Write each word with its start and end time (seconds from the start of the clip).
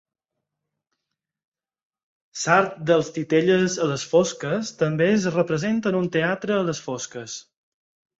L'art 2.43 2.79
dels 2.91 3.11
titelles 3.17 3.75
a 3.83 3.89
les 3.91 4.05
fosques 4.13 4.71
també 4.79 5.11
es 5.19 5.27
representa 5.35 5.93
en 5.93 5.99
un 6.01 6.09
teatre 6.17 6.57
a 6.57 6.65
les 6.71 6.83
fosques. 6.87 7.37